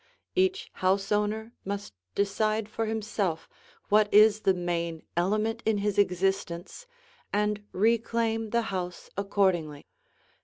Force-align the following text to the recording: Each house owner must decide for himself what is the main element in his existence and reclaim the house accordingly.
Each 0.33 0.71
house 0.73 1.11
owner 1.11 1.53
must 1.63 1.93
decide 2.15 2.67
for 2.67 2.87
himself 2.87 3.47
what 3.89 4.11
is 4.11 4.39
the 4.39 4.53
main 4.55 5.03
element 5.15 5.61
in 5.63 5.77
his 5.77 5.99
existence 5.99 6.87
and 7.31 7.63
reclaim 7.71 8.49
the 8.49 8.63
house 8.73 9.11
accordingly. 9.15 9.85